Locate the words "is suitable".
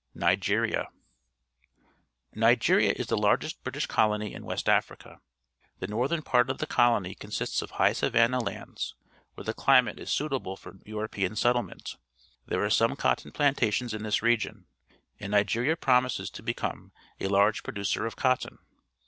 9.99-10.57